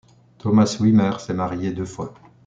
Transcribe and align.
Thomas 0.39 0.77
Wimmer 0.79 1.19
s'est 1.19 1.35
marié 1.35 1.71
deux 1.73 1.85
fois. 1.85 2.15